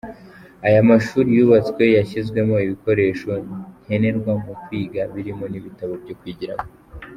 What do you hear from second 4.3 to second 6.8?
mu kwiga birimo n’ibitabo byo kwigiramo.